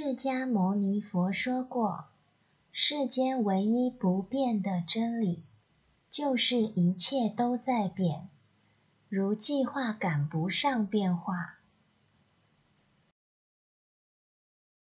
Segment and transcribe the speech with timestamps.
[0.00, 2.04] 释迦牟尼佛说过，
[2.70, 5.42] 世间唯一不变的真理
[6.08, 8.28] 就是一切都在变，
[9.08, 11.57] 如计划赶不上变化。